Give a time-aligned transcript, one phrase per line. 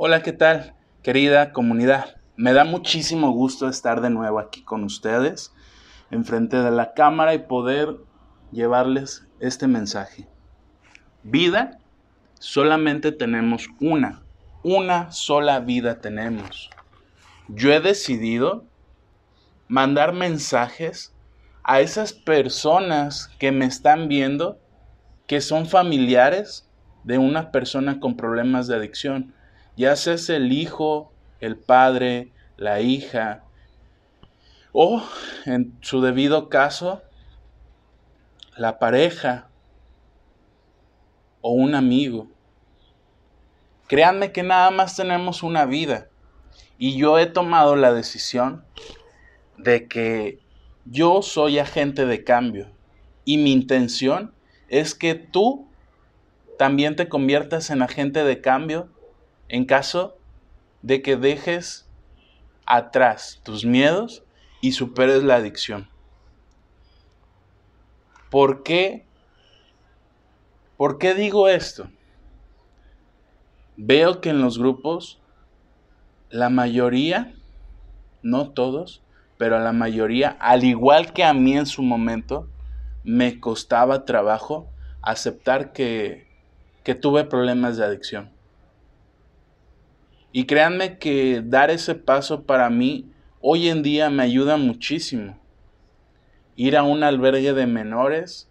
[0.00, 2.18] Hola, ¿qué tal, querida comunidad?
[2.36, 5.52] Me da muchísimo gusto estar de nuevo aquí con ustedes,
[6.12, 7.96] enfrente de la cámara y poder
[8.52, 10.28] llevarles este mensaje.
[11.24, 11.80] Vida,
[12.34, 14.22] solamente tenemos una,
[14.62, 16.70] una sola vida tenemos.
[17.48, 18.64] Yo he decidido
[19.66, 21.12] mandar mensajes
[21.64, 24.60] a esas personas que me están viendo,
[25.26, 26.70] que son familiares
[27.02, 29.34] de una persona con problemas de adicción
[29.78, 33.44] ya sea el hijo, el padre, la hija,
[34.72, 35.00] o
[35.46, 37.00] en su debido caso,
[38.56, 39.48] la pareja
[41.40, 42.26] o un amigo.
[43.86, 46.08] Créanme que nada más tenemos una vida
[46.76, 48.64] y yo he tomado la decisión
[49.58, 50.40] de que
[50.86, 52.68] yo soy agente de cambio
[53.24, 54.34] y mi intención
[54.68, 55.68] es que tú
[56.58, 58.88] también te conviertas en agente de cambio
[59.48, 60.16] en caso
[60.82, 61.88] de que dejes
[62.66, 64.22] atrás tus miedos
[64.60, 65.88] y superes la adicción.
[68.30, 69.06] ¿Por qué?
[70.76, 71.90] ¿Por qué digo esto?
[73.76, 75.20] Veo que en los grupos
[76.30, 77.34] la mayoría,
[78.22, 79.02] no todos,
[79.38, 82.48] pero la mayoría, al igual que a mí en su momento,
[83.04, 84.68] me costaba trabajo
[85.00, 86.26] aceptar que,
[86.84, 88.37] que tuve problemas de adicción.
[90.30, 93.06] Y créanme que dar ese paso para mí
[93.40, 95.38] hoy en día me ayuda muchísimo.
[96.54, 98.48] Ir a un albergue de menores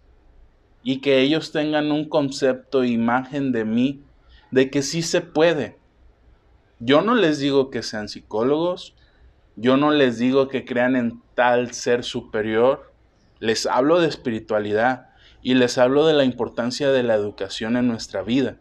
[0.82, 4.02] y que ellos tengan un concepto, imagen de mí,
[4.50, 5.76] de que sí se puede.
[6.80, 8.94] Yo no les digo que sean psicólogos,
[9.56, 12.92] yo no les digo que crean en tal ser superior,
[13.40, 15.10] les hablo de espiritualidad
[15.42, 18.58] y les hablo de la importancia de la educación en nuestra vida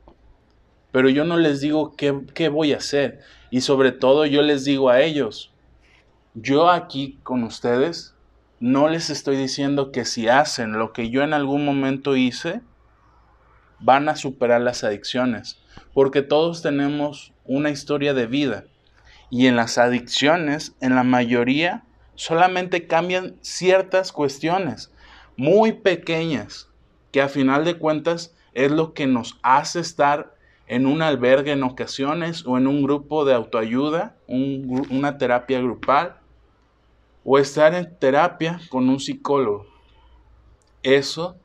[0.91, 3.19] pero yo no les digo qué, voy a hacer.
[3.49, 5.51] Y sobre todo yo les digo a ellos,
[6.33, 8.15] yo aquí con ustedes
[8.59, 12.61] no les estoy diciendo que si hacen lo que yo en algún momento hice,
[13.79, 15.59] van a superar las adicciones,
[15.93, 18.65] porque todos tenemos una historia de vida.
[19.29, 21.83] Y en las adicciones, en la mayoría,
[22.15, 24.91] solamente cambian ciertas cuestiones
[25.35, 26.69] muy pequeñas,
[27.11, 30.35] que a final de cuentas es lo que nos hace estar
[30.67, 36.17] en un albergue en ocasiones o en un grupo de autoayuda, una terapia grupal
[37.23, 39.65] o estar en terapia con un psicólogo.
[40.83, 41.37] Eso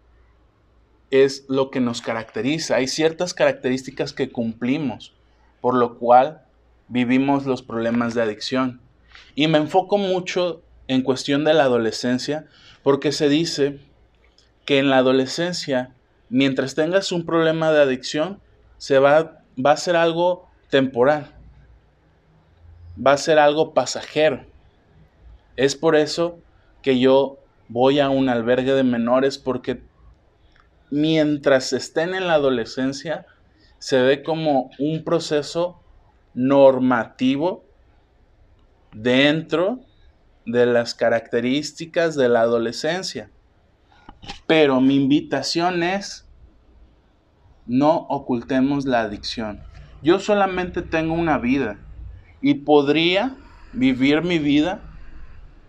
[1.10, 2.76] es lo que nos caracteriza.
[2.76, 5.14] Hay ciertas características que cumplimos,
[5.60, 6.42] por lo cual
[6.88, 8.80] vivimos los problemas de adicción.
[9.34, 12.46] Y me enfoco mucho en cuestión de la adolescencia,
[12.82, 13.78] porque se dice
[14.64, 15.94] que en la adolescencia,
[16.28, 18.40] mientras tengas un problema de adicción,
[18.82, 21.32] se va, va a ser algo temporal,
[22.98, 24.44] va a ser algo pasajero.
[25.56, 26.40] Es por eso
[26.82, 27.38] que yo
[27.68, 29.84] voy a un albergue de menores porque
[30.90, 33.24] mientras estén en la adolescencia
[33.78, 35.80] se ve como un proceso
[36.34, 37.64] normativo
[38.92, 39.78] dentro
[40.44, 43.30] de las características de la adolescencia.
[44.48, 46.26] Pero mi invitación es
[47.66, 49.60] no ocultemos la adicción.
[50.02, 51.78] Yo solamente tengo una vida
[52.40, 53.36] y podría
[53.72, 54.82] vivir mi vida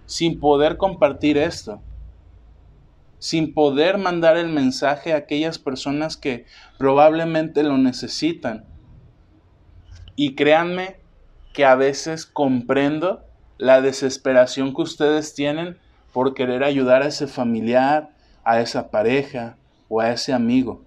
[0.06, 1.82] sin poder compartir esto,
[3.20, 6.46] sin poder mandar el mensaje a aquellas personas que
[6.78, 8.66] probablemente lo necesitan.
[10.16, 10.98] Y créanme
[11.54, 13.24] que a veces comprendo
[13.58, 15.78] la desesperación que ustedes tienen
[16.12, 18.10] por querer ayudar a ese familiar,
[18.44, 20.84] a esa pareja o a ese amigo.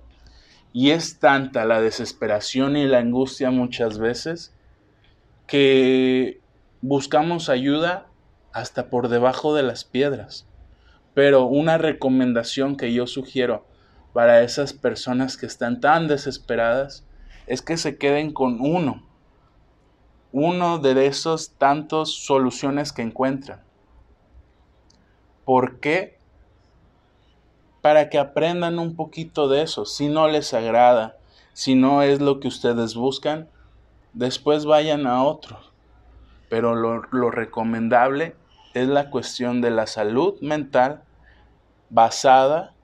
[0.77, 4.55] Y es tanta la desesperación y la angustia muchas veces
[5.47, 6.43] que
[6.83, 8.09] buscamos ayuda
[8.53, 10.47] hasta por debajo de las piedras.
[11.15, 13.65] Pero una recomendación que yo sugiero
[14.13, 17.07] para esas personas que están tan desesperadas
[17.47, 19.03] es que se queden con uno,
[20.31, 23.63] uno de esos tantos soluciones que encuentran.
[25.47, 26.16] ¿Por qué?
[27.87, 29.85] Para que aprendan un poquito de eso.
[29.85, 31.19] Si no les agrada,
[31.53, 33.49] si no es lo que ustedes buscan,
[34.13, 35.61] después vayan a otro.
[36.49, 38.35] Pero lo, recomendable
[38.75, 41.05] es la cuestión de la salud mental
[41.89, 42.75] basada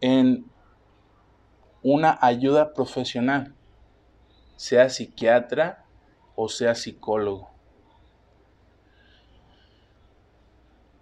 [0.00, 0.46] en
[1.82, 3.52] una ayuda profesional,
[4.54, 5.84] sea psiquiatra
[6.36, 7.50] o sea psicólogo.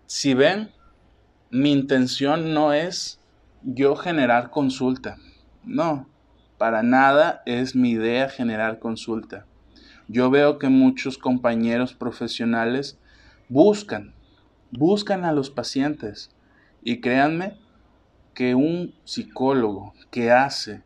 [0.06, 0.72] Si ven,
[1.52, 3.20] mi intención no es
[3.62, 5.18] yo generar consulta.
[5.64, 6.08] No,
[6.56, 9.44] para nada es mi idea generar consulta.
[10.08, 12.98] Yo veo que muchos compañeros profesionales
[13.50, 14.14] buscan,
[14.70, 16.34] buscan a los pacientes.
[16.82, 17.58] Y créanme
[18.32, 20.82] que un psicólogo que hace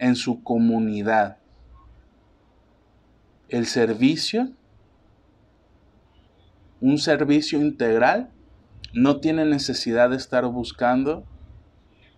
[0.00, 1.38] en su comunidad
[3.48, 4.50] el servicio,
[6.80, 8.33] un servicio integral,
[8.94, 11.24] no tiene necesidad de estar buscando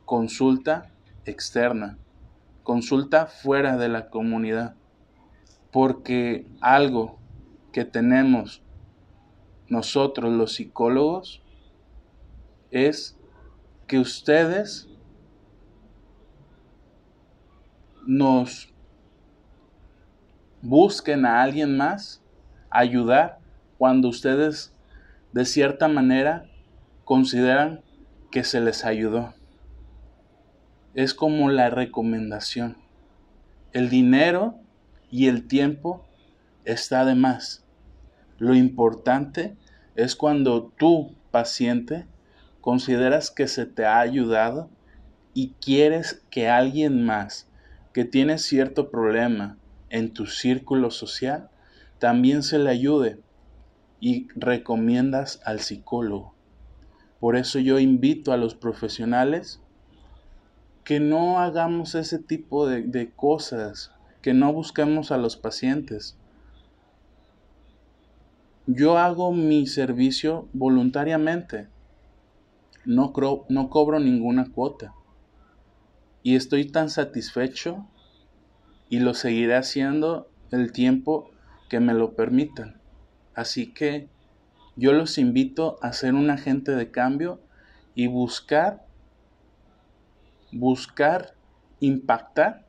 [0.04, 0.92] consulta
[1.24, 1.98] externa,
[2.62, 4.76] consulta fuera de la comunidad,
[5.72, 7.18] porque algo
[7.72, 8.62] que tenemos
[9.68, 11.42] nosotros los psicólogos
[12.70, 13.18] es
[13.86, 14.86] que ustedes
[18.06, 18.72] nos
[20.60, 22.22] busquen a alguien más
[22.68, 23.38] ayudar
[23.78, 24.74] cuando ustedes
[25.32, 26.50] de cierta manera
[27.06, 27.82] consideran
[28.32, 29.32] que se les ayudó.
[30.92, 32.78] Es como la recomendación.
[33.72, 34.56] El dinero
[35.08, 36.04] y el tiempo
[36.64, 37.64] está de más.
[38.38, 39.56] Lo importante
[39.94, 42.06] es cuando tú, paciente,
[42.60, 44.68] consideras que se te ha ayudado
[45.32, 47.48] y quieres que alguien más
[47.94, 49.56] que tiene cierto problema
[49.90, 51.50] en tu círculo social
[52.00, 53.20] también se le ayude
[54.00, 56.35] y recomiendas al psicólogo.
[57.20, 59.60] Por eso yo invito a los profesionales
[60.84, 63.92] que no hagamos ese tipo de, cosas,
[64.22, 66.16] que no busquemos a los pacientes.
[68.66, 71.68] Yo hago mi servicio voluntariamente,
[72.84, 73.12] no,
[73.48, 74.94] no cobro ninguna cuota
[76.26, 77.86] y estoy tan satisfecho
[78.88, 81.30] y lo seguiré haciendo el tiempo
[81.68, 82.80] que me lo permitan.
[83.34, 84.08] Así que
[84.76, 87.40] yo los invito a ser un agente de cambio
[87.94, 88.86] y buscar,
[90.52, 91.34] buscar
[91.80, 92.66] impactar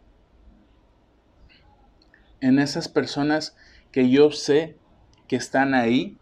[2.39, 3.55] en esas personas
[3.91, 4.77] que yo sé
[5.27, 6.17] que están ahí,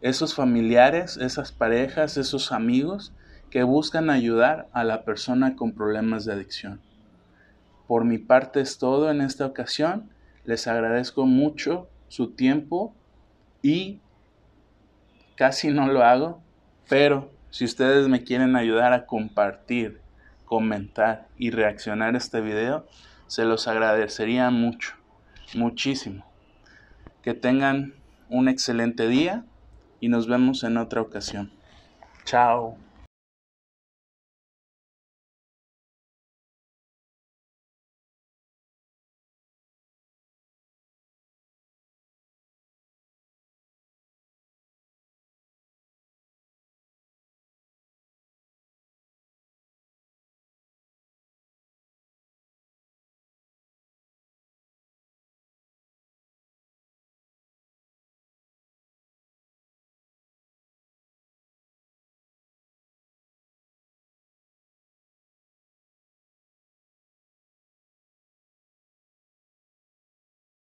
[0.00, 3.12] esos familiares, esas parejas, esos amigos
[3.50, 6.80] que buscan ayudar a la persona con problemas de adicción.
[7.86, 10.10] Por mi parte es todo en esta ocasión.
[10.44, 12.94] Les agradezco mucho su tiempo
[13.62, 14.00] y
[15.36, 16.42] casi no lo hago,
[16.88, 20.00] pero si ustedes me quieren ayudar a compartir,
[20.44, 22.86] comentar y reaccionar a este video,
[23.26, 24.94] se los agradecería mucho,
[25.54, 26.24] muchísimo.
[27.22, 27.94] Que tengan
[28.28, 29.44] un excelente día
[30.00, 31.50] y nos vemos en otra ocasión.
[32.24, 32.83] Chao.